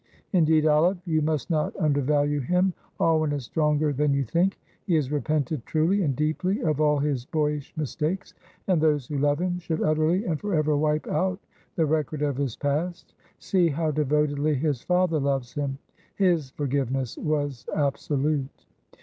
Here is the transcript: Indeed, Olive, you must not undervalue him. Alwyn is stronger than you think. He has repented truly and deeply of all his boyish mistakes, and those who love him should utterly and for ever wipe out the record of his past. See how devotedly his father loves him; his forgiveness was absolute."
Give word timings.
Indeed, 0.33 0.65
Olive, 0.65 0.97
you 1.05 1.21
must 1.21 1.51
not 1.51 1.75
undervalue 1.79 2.39
him. 2.39 2.73
Alwyn 2.99 3.31
is 3.33 3.45
stronger 3.45 3.93
than 3.93 4.15
you 4.15 4.23
think. 4.23 4.59
He 4.87 4.95
has 4.95 5.11
repented 5.11 5.63
truly 5.63 6.01
and 6.01 6.15
deeply 6.15 6.59
of 6.63 6.81
all 6.81 6.97
his 6.97 7.25
boyish 7.25 7.71
mistakes, 7.77 8.33
and 8.65 8.81
those 8.81 9.05
who 9.05 9.19
love 9.19 9.39
him 9.39 9.59
should 9.59 9.83
utterly 9.83 10.25
and 10.25 10.39
for 10.41 10.55
ever 10.55 10.75
wipe 10.75 11.05
out 11.07 11.39
the 11.75 11.85
record 11.85 12.23
of 12.23 12.37
his 12.37 12.55
past. 12.55 13.13
See 13.37 13.67
how 13.67 13.91
devotedly 13.91 14.55
his 14.55 14.81
father 14.81 15.19
loves 15.19 15.53
him; 15.53 15.77
his 16.15 16.49
forgiveness 16.49 17.15
was 17.19 17.67
absolute." 17.75 18.65